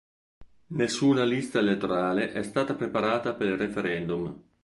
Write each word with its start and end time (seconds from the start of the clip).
Nessuna 0.69 1.23
lista 1.23 1.59
elettorale 1.59 2.31
è 2.31 2.41
stata 2.41 2.73
preparata 2.73 3.35
per 3.35 3.49
il 3.49 3.55
referendum. 3.57 4.35